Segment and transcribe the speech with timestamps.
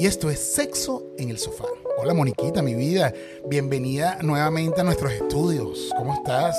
[0.00, 1.66] Y esto es Sexo en el Sofá.
[1.98, 3.12] Hola Moniquita, mi vida.
[3.46, 5.90] Bienvenida nuevamente a nuestros estudios.
[5.98, 6.58] ¿Cómo estás?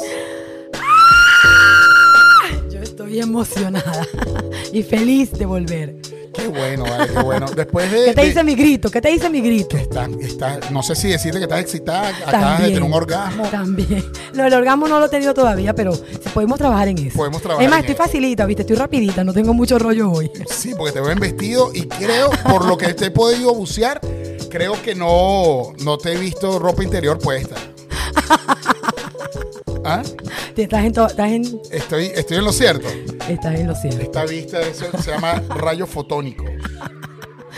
[3.12, 4.08] Estoy emocionada
[4.74, 5.98] y feliz de volver.
[6.34, 7.46] Qué bueno, vale, qué bueno.
[7.54, 8.06] Después de.
[8.06, 8.90] ¿Qué te de- dice mi grito?
[8.90, 9.76] ¿Qué te dice mi grito?
[9.76, 13.44] Está, está- no sé si decirte que estás excitada, acabas de tener un orgasmo.
[13.50, 14.06] También.
[14.34, 15.92] Lo del orgasmo no lo he tenido todavía, pero
[16.34, 17.18] podemos trabajar en eso.
[17.18, 18.04] Podemos trabajar Es más, en estoy eso.
[18.06, 18.62] facilita, ¿viste?
[18.62, 20.32] Estoy rapidita, no tengo mucho rollo hoy.
[20.50, 24.00] Sí, porque te ven vestido y creo, por lo que te he podido bucear,
[24.50, 27.56] creo que no, no te he visto ropa interior puesta.
[29.84, 30.02] ¿Ah?
[30.56, 32.88] Te- Estás en, estás en, Estoy, estoy en lo cierto.
[33.30, 34.02] estás en lo cierto.
[34.02, 36.46] Esta vista eso se llama rayo fotónico.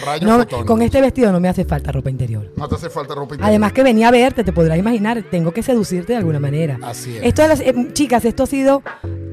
[0.05, 0.65] Rayo No, fotónico.
[0.65, 2.51] con este vestido no me hace falta ropa interior.
[2.55, 3.47] No te hace falta ropa interior.
[3.49, 6.77] Además que venía a verte, te podrás imaginar, tengo que seducirte de alguna manera.
[6.83, 7.23] Así es.
[7.23, 8.81] Esto eh, chicas, esto ha sido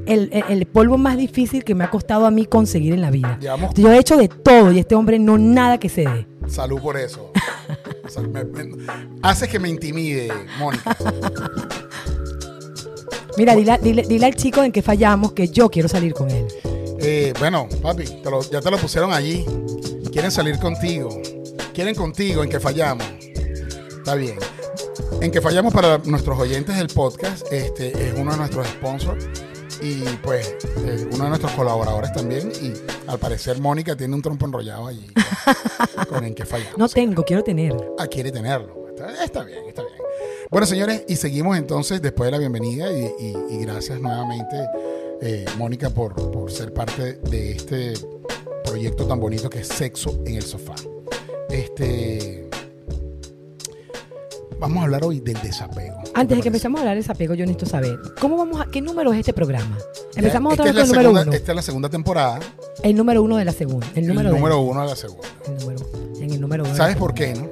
[0.07, 3.11] el, el- el polvo más difícil que me ha costado a mí conseguir en la
[3.11, 3.39] vida.
[3.41, 6.27] Llevamos- Yo he hecho de todo y este hombre no nada que se dé.
[6.47, 7.33] Salud por eso.
[9.23, 10.97] Haces que me intimide, Mónica.
[13.37, 16.47] Mira, dile, dile- dile al chico en que fallamos que yo quiero salir con él.
[17.01, 19.45] Eh, bueno, papi, te lo- ya te lo pusieron allí.
[20.13, 21.09] Quieren salir contigo.
[21.73, 23.07] Quieren contigo en que fallamos.
[23.99, 24.37] Está bien.
[25.21, 29.27] En que fallamos para nuestros oyentes del podcast, este es uno de nuestros sponsors
[29.83, 32.51] y pues eh, uno de nuestros colaboradores también.
[32.61, 32.73] Y
[33.09, 35.07] al parecer Mónica tiene un trompo enrollado allí
[35.95, 36.77] con, con en que fallamos.
[36.79, 37.75] No tengo, quiero tener.
[37.99, 38.89] Ah, quiere tenerlo.
[38.91, 39.95] Está, está bien, está bien.
[40.51, 44.57] Bueno, señores, y seguimos entonces después de la bienvenida y, y- y gracias nuevamente,
[45.23, 47.95] eh, Mónica, por, por ser parte de este
[48.65, 50.75] proyecto tan bonito que es Sexo en el Sofá.
[51.51, 52.49] Este.
[54.59, 55.97] Vamos a hablar hoy del desapego.
[56.05, 58.61] ¿Qué te Antes de que empecemos a hablar de desapego, yo necesito saber, ¿cómo vamos
[58.61, 59.79] a, ¿qué número es este programa?
[60.17, 61.33] Empezamos otra vez con el número segunda- uno.
[61.33, 62.41] Esta es la segunda temporada.
[62.83, 63.87] El número uno de la segunda.
[63.95, 65.29] El número, el número uno de la segunda.
[65.47, 65.87] el número-
[66.21, 66.75] en el número uno.
[66.77, 67.49] ¿Sabes por qué, no?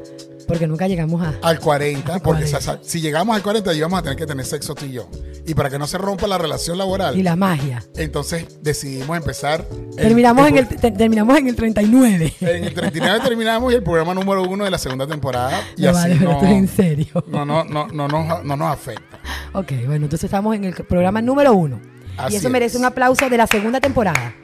[0.48, 1.34] Porque nunca llegamos a...
[1.42, 2.60] Al 40, Al porque 40.
[2.60, 5.09] sa- sa- si llegamos al 40 íbamos a tener que tener sexo tú y yo.
[5.47, 7.84] Y para que no se rompa la relación laboral, Y la magia.
[7.97, 9.64] entonces decidimos empezar.
[9.70, 12.34] el- terminamos, en el, el, te- terminamos en el 39.
[12.41, 15.60] en el 39 terminamos y el programa número uno de la segunda temporada.
[15.76, 17.25] Y No así vale, no, en serio.
[17.28, 19.19] no, no, no, no, nos- no nos afecta.
[19.53, 21.78] Ok, bueno, entonces estamos en el programa número uno.
[22.16, 24.34] Así y eso merece un aplauso de la segunda temporada.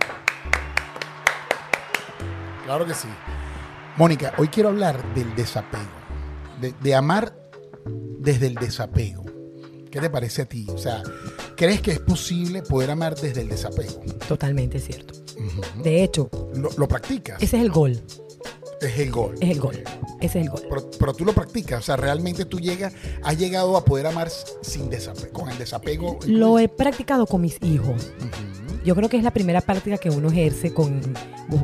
[2.67, 3.09] Claro que sí.
[3.97, 5.85] Mónica, hoy quiero hablar del desapego.
[6.61, 7.37] De, de amar
[8.19, 9.25] desde el desapego.
[9.91, 10.67] ¿Qué te parece a ti?
[10.71, 11.03] O sea,
[11.57, 14.01] ¿crees que es posible poder amar desde el desapego?
[14.27, 15.15] Totalmente cierto.
[15.83, 17.41] De hecho, ¿Lo, lo practicas?
[17.41, 18.01] ese es el gol.
[18.81, 19.35] es el gol.
[19.41, 19.83] Es el gol.
[20.21, 20.63] Ese es el gol.
[20.69, 24.29] Pero, pero tú lo practicas, o sea, realmente tú llegas, has llegado a poder amar
[24.63, 26.19] sin desapego, con el desapego.
[26.27, 28.13] Lo he practicado con mis hijos.
[28.85, 31.01] Yo creo que es la primera práctica que uno ejerce con,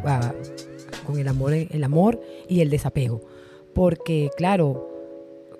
[0.04, 0.32] ah,
[1.06, 3.20] con el, amor, el amor y el desapego.
[3.74, 4.88] Porque, claro,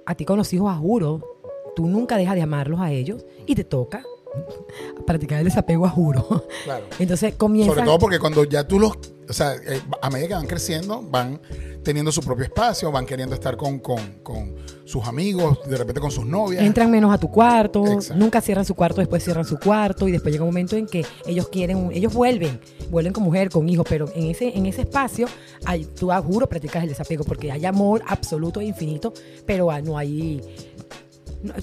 [0.07, 1.39] a ti con los hijos, a juro,
[1.77, 4.05] tú nunca dejas de amarlos a ellos y te toca
[5.07, 6.45] practicar el desapego, a juro.
[6.65, 6.85] Claro.
[6.99, 7.73] Entonces comienza...
[7.73, 8.93] Sobre todo porque cuando ya tú los,
[9.29, 11.41] o sea, eh, a medida que van creciendo, van
[11.83, 14.55] teniendo su propio espacio, van queriendo estar con, con, con
[14.85, 16.63] sus amigos, de repente con sus novias.
[16.63, 18.23] Entran menos a tu cuarto, Exacto.
[18.23, 21.07] nunca cierran su cuarto, después cierran su cuarto y después llega un momento en que
[21.27, 22.61] ellos quieren, un- ellos vuelven,
[22.91, 25.27] vuelven con mujer, con hijos, pero en ese, en ese espacio
[25.65, 29.13] hay, tú a juro practicas el desapego porque hay amor absoluto e infinito,
[29.47, 30.41] pero ah, no hay...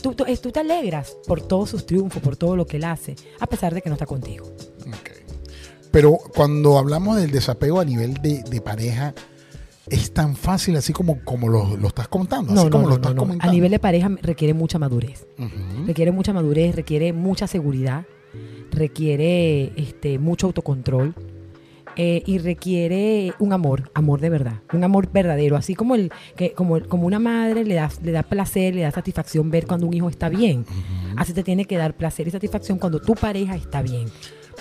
[0.01, 2.83] tú, tú- eh, tú te alegras por todos sus triunfos, por todo lo que él
[2.85, 4.45] hace, a pesar de que no está contigo.
[4.87, 5.11] Ok.
[5.91, 9.13] Pero cuando hablamos del desapego a nivel de, de pareja,
[9.89, 12.89] es tan fácil así como, como lo, lo estás contando, No, así no, como no,
[12.89, 13.49] lo estás comentando.
[13.49, 15.25] A nivel de pareja requiere mucha madurez.
[15.39, 15.85] Ujú.
[15.87, 18.05] requiere mucha madurez, requiere mucha seguridad,
[18.71, 21.15] requiere este, mucho autocontrol
[21.97, 26.53] eh, y requiere un amor, amor de verdad, un amor verdadero, así como el que
[26.53, 29.93] como, como una madre le da, le da placer, le da satisfacción ver cuando un
[29.93, 30.65] hijo está bien,
[31.15, 34.09] así te tiene que dar placer y satisfacción cuando tu pareja está bien,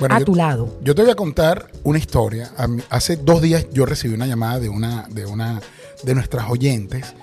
[0.01, 0.79] Bueno, a yo- tu lado.
[0.83, 2.51] Yo te voy a contar una historia.
[2.91, 5.61] Hace dos días yo recibí una llamada de una de, una,
[6.05, 7.15] de nuestras oyentes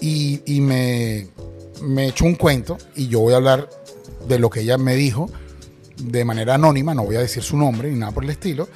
[0.00, 1.28] y, y me,
[1.82, 3.68] me echó un cuento y yo voy a hablar
[4.28, 5.28] de lo que ella me dijo
[6.02, 8.68] de manera anónima, no voy a decir su nombre ni nada por el estilo.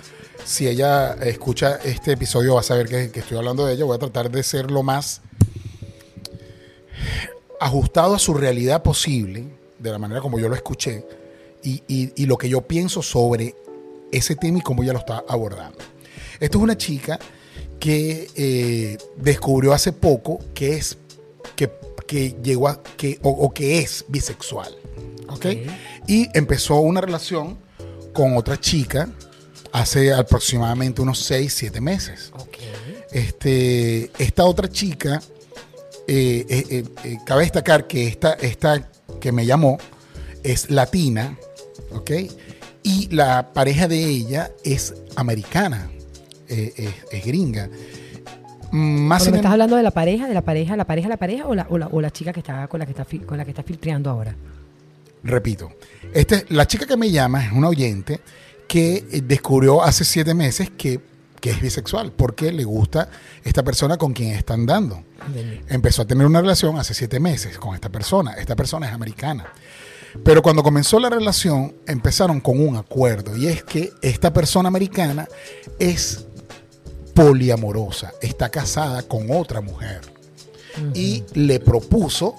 [0.44, 3.84] Si ella escucha este episodio va a saber que, que estoy hablando de ella.
[3.84, 5.20] Voy a tratar de ser lo más
[7.60, 9.46] ajustado a su realidad posible,
[9.78, 11.06] de la manera como yo lo escuché,
[11.62, 13.54] y, y- y lo que yo pienso sobre
[14.12, 15.78] ese tema y cómo ella lo está abordando.
[16.40, 17.18] Esto es una chica
[17.80, 20.98] que eh, descubrió hace poco que es
[21.56, 21.70] que,
[22.06, 24.76] que llegó a que o, o que es bisexual,
[25.28, 25.32] ¿ok?
[25.36, 25.46] Ok.
[26.06, 27.56] Y empezó una relación
[28.12, 29.08] con otra chica
[29.74, 32.30] hace aproximadamente unos 6, 7 meses.
[32.34, 32.58] Ok.
[33.10, 35.20] Este, esta otra chica,
[36.06, 38.88] eh, eh, eh, cabe destacar que esta, esta
[39.20, 39.78] que me llamó
[40.44, 41.36] es latina,
[41.92, 42.10] ¿ok?
[42.84, 45.90] Y la pareja de ella es americana,
[46.46, 47.68] es, gringa.
[48.70, 51.46] Más Pero me estás hablando de la pareja, de la pareja, la pareja, la pareja
[51.46, 53.44] o la, o la, o la chica que está con la que está con la
[53.44, 54.36] que está filtreando ahora.
[55.24, 55.72] repito,
[56.12, 58.20] este, la chica que me llama es una oyente
[58.68, 61.00] que eh, descubrió hace siete meses que,
[61.40, 63.08] que es bisexual porque le gusta
[63.42, 65.04] esta persona con quien está andando.
[65.68, 68.32] Empezó a tener una relación hace siete meses con esta persona.
[68.34, 69.46] Esta persona es americana.
[70.22, 75.26] Pero cuando comenzó la relación, empezaron con un acuerdo y es que esta persona americana
[75.78, 76.24] es
[77.14, 80.00] poliamorosa, está casada con otra mujer
[80.94, 82.34] y le propuso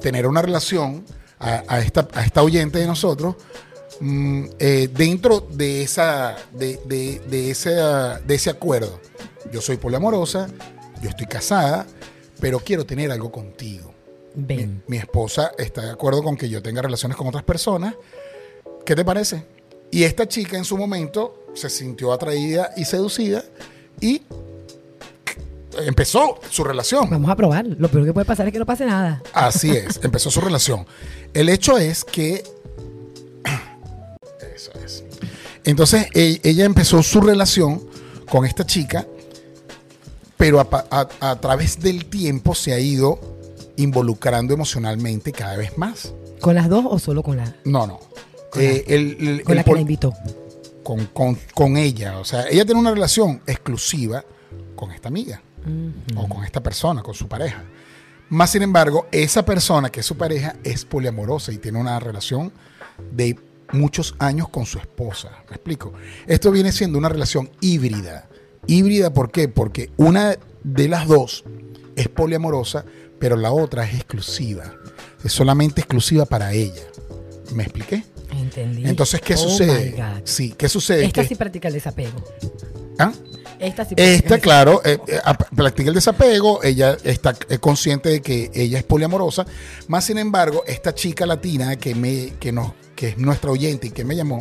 [0.00, 1.04] tener una relación
[1.38, 3.36] a, a esta, a esta oyente de nosotros
[4.00, 9.00] mm, eh, dentro de, esa, de, de- de ese, de ese acuerdo.
[9.52, 10.48] Yo soy poliamorosa,
[11.02, 11.86] yo estoy casada,
[12.40, 13.92] pero quiero tener algo contigo.
[14.34, 17.94] Mi, mi esposa está de acuerdo con que yo tenga relaciones con otras personas.
[18.86, 19.44] ¿Qué te parece?
[19.90, 23.42] Y esta chica en su momento se sintió atraída y seducida
[24.00, 24.22] y
[25.86, 27.08] empezó su relación.
[27.10, 27.66] Vamos a probar.
[27.66, 29.22] Lo peor que puede pasar es que no pase nada.
[29.32, 30.86] Así es, empezó su relación.
[31.34, 32.42] El hecho es que...
[35.64, 37.82] Entonces e- ella empezó su relación
[38.30, 39.06] con esta chica,
[40.36, 43.20] pero a, pa- a- a través del tiempo se ha ido
[43.76, 46.12] involucrando emocionalmente cada vez más.
[46.40, 48.00] ¿Con las dos o solo con la, No, no.
[48.50, 50.12] Con Eh, el- el- con el la que pol- la invitó?
[50.82, 52.18] con, con- con ella.
[52.18, 54.24] O sea, ella tiene una relación exclusiva
[54.74, 55.42] con esta amiga
[56.16, 57.62] o con esta persona, con su pareja.
[58.30, 62.50] Más sin embargo, esa persona que es su pareja es poliamorosa y tiene una relación
[63.12, 63.38] de
[63.72, 65.30] muchos años con su esposa.
[65.48, 65.92] ¿Me explico?
[66.26, 68.28] Esto viene siendo una relación híbrida.
[68.66, 69.48] Híbrida, ¿por qué?
[69.48, 71.44] Porque una de las dos
[71.96, 72.84] es poliamorosa,
[73.18, 74.74] pero la otra es exclusiva.
[75.24, 76.82] Es solamente exclusiva para ella.
[77.54, 78.04] ¿Me expliqué?
[78.32, 78.86] Entendí.
[78.86, 80.22] Entonces, ¿qué Oh sucede?
[80.24, 81.04] Sí, ¿qué sucede?
[81.04, 82.22] Esta Que- sí practica el desapego.
[82.98, 83.12] ¿Ah?
[83.60, 85.18] Esta sí el claro, eh, eh,
[85.54, 89.44] practica el desapego, ella está eh, consciente de que ella es poliamorosa,
[89.86, 93.90] más sin embargo, esta chica latina que, me, que, nos, que es nuestra oyente y
[93.90, 94.40] que me llamó,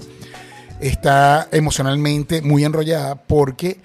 [0.80, 3.82] está emocionalmente muy enrollada porque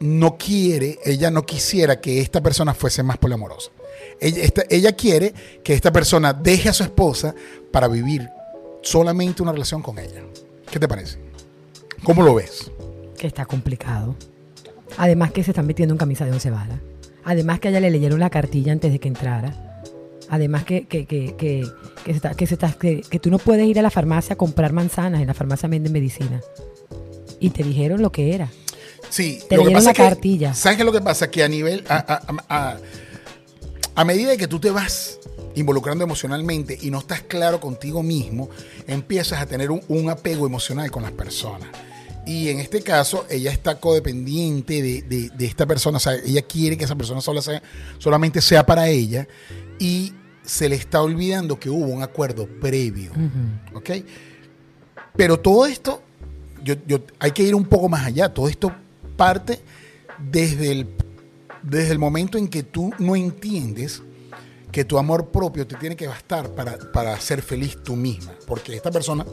[0.00, 3.70] no quiere, ella no quisiera que esta persona fuese más poliamorosa.
[4.20, 5.32] Ella, esta- ella quiere
[5.64, 7.34] que esta persona deje a su esposa
[7.70, 8.28] para vivir
[8.82, 10.22] solamente una relación con ella.
[10.70, 11.18] ¿Qué te parece?
[12.02, 12.70] ¿Cómo lo ves?
[13.22, 14.16] Que está complicado.
[14.98, 16.80] Además que se están metiendo en camisa de once varas.
[17.24, 19.80] Además que a ella le leyeron la cartilla antes de que entrara.
[20.28, 21.64] Además que, que, que, que,
[22.04, 24.34] que se está- que se está- que- que tú no puedes ir a la farmacia
[24.34, 25.20] a comprar manzanas.
[25.20, 26.40] En la farmacia venden medicina.
[27.38, 28.50] Y te dijeron lo que era.
[29.08, 30.52] Sí, Te lo que leyeron pasa la cartilla.
[30.54, 31.30] ¿Sabes qué es lo que pasa?
[31.30, 32.78] Que a nivel, a, a- a-
[33.94, 35.20] a medida de que tú te vas
[35.54, 38.48] involucrando emocionalmente y no estás claro contigo mismo,
[38.88, 41.68] empiezas a tener un, un apego emocional con las personas.
[42.26, 46.42] Y en este caso, ella está codependiente de, de- de esta persona, o sea, ella
[46.42, 47.62] quiere que esa persona sea-
[47.98, 49.26] solamente sea para ella
[49.78, 50.12] y
[50.44, 53.10] se le está olvidando que hubo un acuerdo previo.
[53.74, 53.90] ¿Ok?
[55.16, 56.02] Pero todo esto,
[56.64, 58.32] yo, yo- hay que ir un poco más allá.
[58.32, 58.72] Todo esto
[59.16, 59.60] parte
[60.30, 60.86] desde el,
[61.62, 64.00] desde el momento en que tú no entiendes
[64.72, 68.32] que tu amor propio te tiene que bastar para, para ser feliz tú misma.
[68.46, 69.24] Porque esta persona,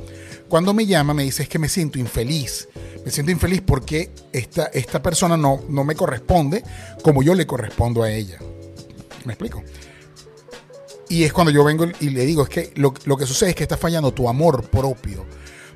[0.50, 2.68] cuando me llama, me dice es que me siento infeliz.
[3.06, 6.62] Me siento infeliz porque esta, esta persona no, no me corresponde
[7.02, 8.38] como yo le correspondo a ella.
[9.24, 9.64] ¿Me explico?
[11.08, 13.56] Y es cuando yo vengo y le digo, es que lo, lo que sucede es
[13.56, 15.26] que está fallando tu amor propio.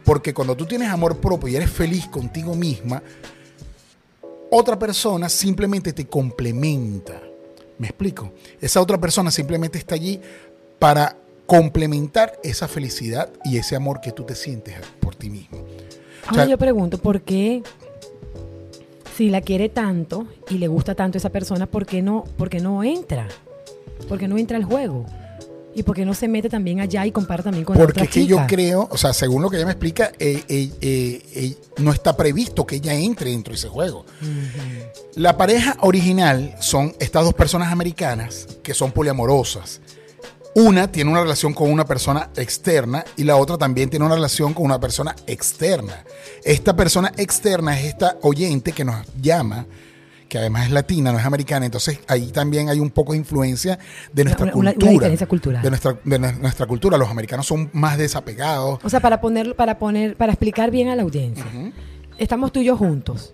[0.04, 3.02] Porque cuando tú tienes amor propio y eres feliz contigo misma,
[4.52, 7.22] otra persona simplemente te complementa.
[7.78, 8.32] ¿Me explico?
[8.62, 10.20] Esa otra persona simplemente está allí
[10.80, 15.60] para complementar esa felicidad y ese amor que tú te sientes por ti mismo.
[15.60, 17.64] O Ahora sea, yo pregunto, ¿por qué
[19.16, 22.60] si la quiere tanto y le gusta tanto esa persona, ¿por qué no, por qué
[22.60, 23.28] no entra?
[24.08, 25.06] ¿Por qué no entra al juego?
[25.76, 28.04] ¿Y por qué no se mete también allá y compara también con la Porque otra
[28.04, 31.22] es que yo creo, o sea, según lo que ella me explica, eh, eh, eh,
[31.34, 34.06] eh, no está previsto que ella entre dentro de ese juego.
[35.16, 39.82] La pareja original son estas dos personas americanas que son poliamorosas.
[40.56, 44.54] Una tiene una relación con una persona externa y la otra también tiene una relación
[44.54, 46.04] con una persona externa.
[46.44, 49.66] Esta persona externa es esta oyente que nos llama,
[50.34, 51.68] que además es latina, no es americana.
[51.68, 53.78] Entonces ahí también hay un poco de influencia
[54.12, 55.28] de nuestra Una- una- cultura.
[55.28, 55.62] cultural.
[55.62, 56.98] De nuestra, de nu- nuestra cultura.
[56.98, 58.80] Los americanos son más desapegados.
[58.84, 61.46] O sea, para ponerlo, para poner, para explicar bien a la audiencia.
[62.18, 63.32] estamos tú y yo juntos.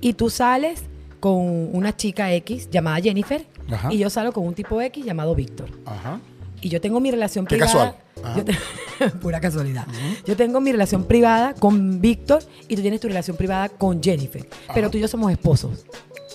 [0.00, 0.82] Y tú sales
[1.20, 1.36] con
[1.72, 3.92] una chica X llamada Jennifer Ajá.
[3.92, 5.68] y yo salgo con un tipo X llamado Víctor.
[5.86, 6.18] Ajá.
[6.62, 7.72] Y yo tengo mi relación Qué privada.
[7.72, 7.94] casual.
[8.24, 8.36] Ajá.
[8.38, 9.86] Yo te- Pura casualidad.
[10.26, 14.46] Yo tengo mi relación privada con Víctor y tú tienes tu relación privada con Jennifer.
[14.74, 15.86] Pero tú y yo somos esposos.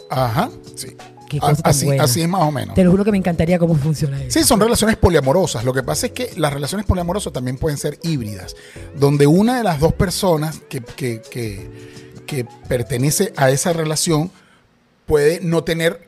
[0.09, 0.49] Ajá.
[0.75, 0.95] Sí.
[1.29, 2.03] Qué A- cosa tan así, buena.
[2.03, 2.75] así es más o menos.
[2.75, 4.39] Te lo juro que me encantaría cómo funciona eso.
[4.39, 5.63] Sí, son relaciones poliamorosas.
[5.65, 8.55] Lo que pasa es que las relaciones poliamorosas también pueden ser híbridas,
[8.95, 11.95] donde una de las dos personas que, que- que-
[12.27, 14.31] que pertenece a esa relación
[15.05, 16.07] puede no tener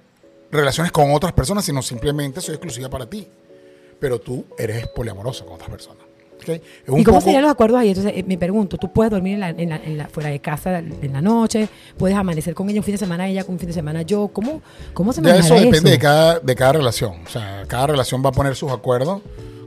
[0.51, 3.27] relaciones con otras personas, sino simplemente soy exclusiva para ti.
[3.99, 6.06] Pero tú eres poliamorosa con otras personas.
[6.99, 7.89] ¿Y cómo serían los acuerdos ahí?
[7.89, 10.39] Entonces, eh, me pregunto, ¿tú puedes dormir en la, en la- en la- fuera de
[10.39, 11.67] casa en la noche?
[11.97, 14.27] ¿Puedes amanecer con ella un fin de semana, ella con un fin de semana yo?
[14.29, 14.61] ¿Cómo,
[14.93, 17.13] cómo se maneja eso depende de cada, de cada relación.
[17.25, 19.21] O sea, cada relación va a poner sus acuerdos.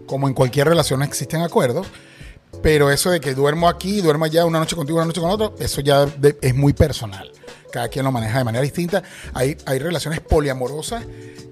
[0.07, 1.87] Como en cualquier relación existen acuerdos.
[2.63, 5.55] Pero eso de que duermo aquí, duermo allá, una noche contigo, una noche con otro,
[5.61, 7.31] eso ya de- es muy personal.
[7.73, 9.03] Cada quien lo maneja de manera distinta.
[9.33, 11.05] Hay, hay relaciones poliamorosas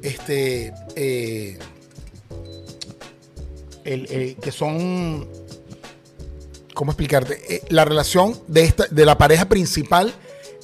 [0.03, 1.57] este, eh,
[3.93, 5.29] el- eh, que son.
[6.75, 7.39] ¿Cómo explicarte?
[7.57, 10.15] Eh, la relación de, esta, de la pareja principal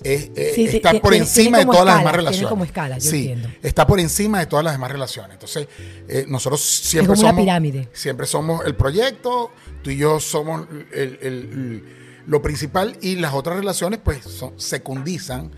[0.05, 2.49] es, eh, Sí, está por tiene- encima tiene de todas las demás relaciones.
[2.49, 3.49] como escala, yo sí, entiendo.
[3.63, 5.33] está por encima de todas las demás relaciones.
[5.33, 5.67] Entonces,
[6.09, 7.43] eh, nosotros siempre como una somos.
[7.45, 7.89] pirámide.
[7.93, 9.51] Siempre somos el proyecto,
[9.83, 11.85] tú y yo somos el- el- el-
[12.27, 15.51] lo principal y las otras relaciones, pues, son- secundizan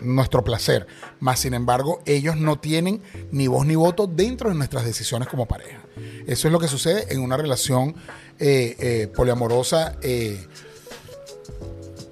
[0.00, 0.86] nuestro placer.
[1.20, 5.46] Más sin embargo, ellos no tienen ni voz ni voto dentro de nuestras decisiones como
[5.46, 5.80] pareja.
[6.26, 7.94] Eso es lo que sucede en una relación
[8.38, 10.38] eh, eh, poliamorosa eh,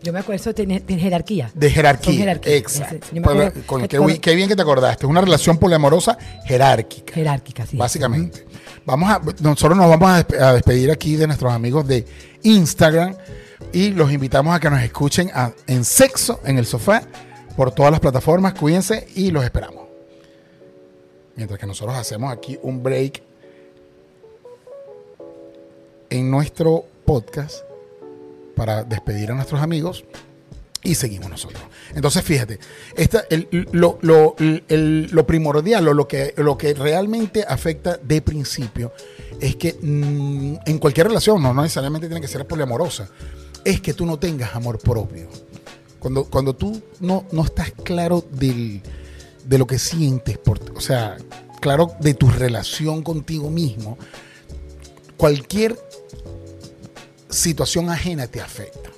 [0.03, 1.51] Yo me acuerdo, tiene jerarquía.
[1.55, 2.29] de jerarquía.
[2.29, 2.53] Son.
[2.53, 2.95] Exacto.
[3.07, 3.89] Ese- yo me acuerdo Con-
[4.21, 5.05] qué, bien que te acordaste.
[5.07, 7.13] Es una relación poliamorosa jerárquica.
[7.13, 7.77] Jerárquica, sí.
[7.77, 8.45] básicamente.
[8.85, 12.05] Vamos a, nosotros nos vamos a despedir aquí de nuestros amigos de
[12.45, 13.17] Instagram
[13.73, 15.31] y los invitamos a que nos escuchen
[15.67, 17.03] en sexo en el sofá
[17.57, 18.55] por todas las plataformas.
[18.55, 19.85] Cuídense y los esperamos.
[21.37, 23.23] Mientras que nosotros hacemos aquí un break
[26.11, 27.59] en nuestro podcast
[28.55, 30.05] para despedir a nuestros amigos
[30.83, 31.63] y seguimos nosotros.
[31.95, 32.59] Entonces, fíjate,
[32.97, 38.23] esta, el- lo, lo- el- lo primordial o lo que, lo que realmente afecta de
[38.23, 38.93] principio
[39.41, 43.11] es que mm, en cualquier relación, no, no necesariamente tiene que ser poliamorosa,
[43.67, 45.29] es que tú no tengas amor propio.
[45.99, 48.81] Cuando, cuando tú no, no estás claro del-
[49.45, 51.17] de lo que sientes, por, o sea,
[51.61, 53.99] claro de tu relación contigo mismo,
[55.17, 55.77] cualquier
[57.29, 58.91] situación ajena te afecta.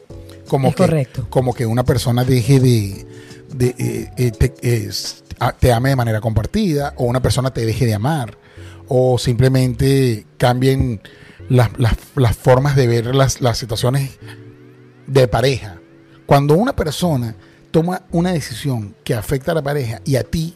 [0.48, 1.26] Como Es que, correcto.
[1.30, 3.06] Como que una persona deje de,
[3.54, 4.88] de, eh, eh, te,
[5.40, 8.37] a- te ame de manera compartida, o una persona te deje de amar,
[8.88, 11.00] o simplemente cambien
[11.48, 14.10] las, las- las formas de ver las, las situaciones
[15.08, 15.80] de pareja.
[16.26, 17.34] Cuando una persona
[17.70, 20.54] toma una decisión que afecta a la pareja y a ti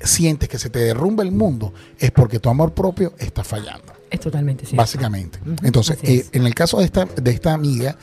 [0.00, 4.20] sientes que se te derrumba el mundo, es porque tu amor propio está fallando Es
[4.20, 4.76] totalmente cierto.
[4.76, 5.38] básicamente.
[5.62, 7.96] Entonces, eh, en el caso de esta, de esta amiga,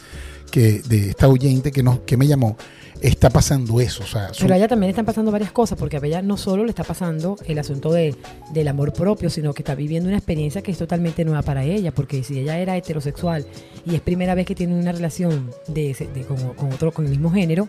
[0.52, 2.58] que, de esta oyente que, nos, que me llamó,
[3.02, 4.04] está pasando eso.
[4.04, 6.38] O sea, su- Pero a ella también están pasando varias cosas, porque a ella no
[6.38, 8.16] solo le está pasando el asunto de,
[8.54, 11.92] del amor propio, sino que está viviendo una experiencia que es totalmente nueva para ella,
[11.92, 13.48] porque si ella era heterosexual
[13.88, 17.06] y es primera vez que tiene una relación de, ese- de- con, con otro, con
[17.06, 17.68] el mismo género,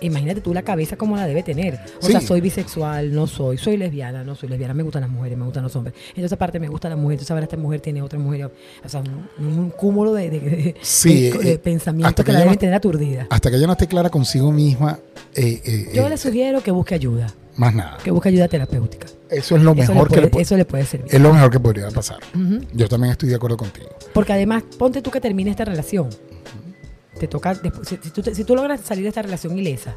[0.00, 1.74] imagínate tú la cabeza como la debe tener.
[2.00, 2.12] O Sí.
[2.12, 5.44] sea, soy bisexual, no soy, soy lesbiana, no soy lesbiana, me gustan las mujeres, me
[5.44, 5.94] gustan los hombres.
[6.08, 8.50] Entonces aparte me gusta la mujer, entonces ahora esta mujer tiene otra mujer,
[8.84, 9.00] o sea,
[9.38, 12.54] un, un cúmulo de, de- de- Sí, de- de eh, pensamientos hasta que, la deben
[12.54, 13.26] no- tener aturdida.
[13.30, 14.98] Hasta que ella no esté clara consigo misma,
[15.34, 17.98] eh, eh, Yo eh, le sugiero que busque ayuda, más nada.
[18.02, 19.06] que busque ayuda terapéutica.
[19.30, 21.12] Eso es lo le, mejor que le eso le puede servir.
[21.12, 22.18] es lo mejor que podría pasar.
[22.72, 23.88] Yo también estoy de acuerdo contigo.
[24.12, 26.08] Porque además, ponte tú que termine esta relación.
[27.18, 29.94] Te toca, después, si, si tú, si tú logras salir de esta relación ilesa,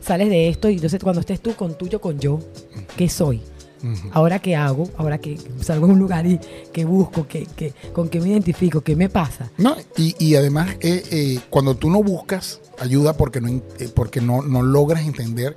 [0.00, 2.38] sales de esto y entonces cuando estés tú con tuyo, con yo,
[2.96, 3.40] ¿qué soy?
[4.12, 6.38] Ahora qué hago, ahora que salgo a un lugar y
[6.72, 9.50] que busco, que, que, con qué me identifico, qué me pasa.
[9.58, 14.20] No, y, y además, eh, eh, cuando tú no buscas ayuda porque no, eh, porque
[14.20, 15.56] no, no logras entender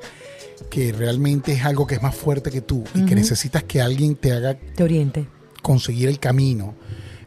[0.70, 4.16] que realmente es algo que es más fuerte que tú y que necesitas que alguien
[4.16, 5.28] te haga Te oriente.
[5.62, 6.74] conseguir el camino,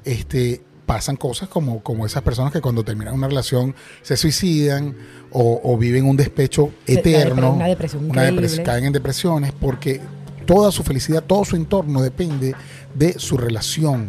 [0.04, 4.94] este, pasan cosas como, como esas personas que cuando terminan una relación se suicidan
[5.30, 8.62] o, o viven un despecho eterno, una depresión una depres- increíble.
[8.62, 10.00] caen en depresiones porque
[10.48, 12.54] toda su felicidad, todo su entorno depende
[12.94, 14.08] de su relación.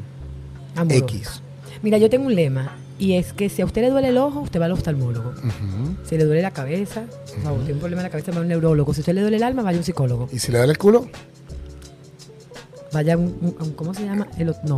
[0.90, 1.42] X.
[1.84, 4.40] Mira, yo tengo un lema y es que si a usted le duele el ojo,
[4.40, 5.34] usted va al oftalmólogo.
[6.08, 7.04] Si le duele la cabeza,
[7.38, 8.94] o sea, tiene un problema en la cabeza, va a un neurólogo.
[8.94, 10.30] Si a usted le duele el alma, vaya a un psicólogo.
[10.32, 11.08] Y si le da el culo,
[12.92, 14.26] Vaya a un, un- un- ¿cómo se llama?
[14.40, 14.78] El, o- no,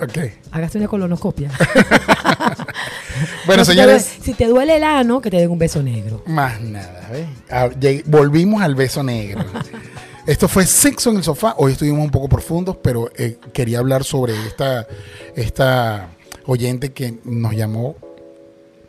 [0.00, 0.18] ok.
[0.52, 1.50] hágase una colonoscopia.
[3.46, 5.58] Bueno, No, si te señores, duele- si te duele el ano, que te den un
[5.58, 6.22] beso negro.
[6.26, 7.08] más nada.
[7.12, 7.26] ¿ves?
[7.50, 9.44] Ah, lleg- Volvimos al beso negro.
[10.26, 11.54] Esto fue Sexo en el Sofá.
[11.58, 14.86] Hoy estuvimos un poco profundos, pero eh, quería hablar sobre esta,
[15.34, 16.10] esta
[16.46, 17.96] oyente que nos llamó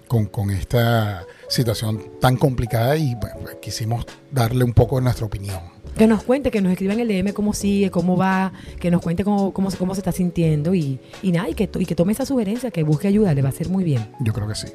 [0.07, 5.25] con, con esta situación tan complicada y bueno, pues, quisimos darle un poco de nuestra
[5.25, 5.59] opinión.
[5.97, 9.01] Que nos cuente, que nos escriba en el DM cómo sigue, cómo va, que nos
[9.01, 11.85] cuente cómo, cómo, se- cómo se está sintiendo y, y nada, y que, to- y
[11.85, 14.09] que tome esa sugerencia, que busque ayuda, le va a hacer muy bien.
[14.21, 14.67] Yo creo que sí.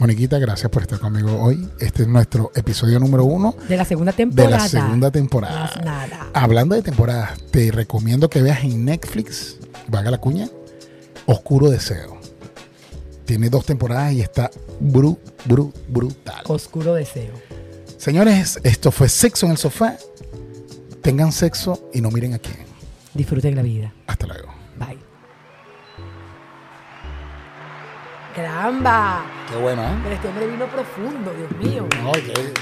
[0.00, 1.68] Moniquita, gracias por estar conmigo hoy.
[1.78, 4.50] Este es nuestro episodio número uno De la segunda de temporada.
[4.56, 5.70] la segunda temporada.
[5.84, 6.30] Nada.
[6.32, 10.48] Hablando de temporadas, te recomiendo que veas en Netflix, vaga la cuña,
[11.26, 12.18] Oscuro Deseo.
[13.26, 16.44] Tiene dos temporadas y está bru, bru, brutal.
[16.48, 17.34] Oscuro deseo.
[17.98, 19.98] Señores, esto fue Sexo en el Sofá.
[21.02, 22.56] Tengan sexo y no miren a quién.
[23.12, 23.92] Disfruten la vida.
[24.06, 24.48] Hasta luego.
[28.44, 29.22] Caramba.
[29.50, 29.86] Qué bueno, ¿eh?
[30.02, 31.86] Pero este hombre vino profundo, Dios mío.
[32.02, 32.52] No, que-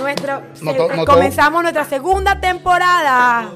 [0.00, 3.50] Nuestro, No to- no comenzamos nuestra segunda temporada.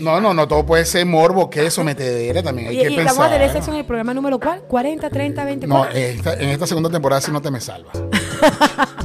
[0.00, 3.14] no, no, no todo puede ser morbo, queso, metedera, también hay Y, que y pensar.
[3.16, 4.60] vamos a tener sexo en el programa número cuál?
[4.62, 5.66] 40, 30, 20.
[5.66, 7.94] No, en esta segunda temporada sí no te me salvas.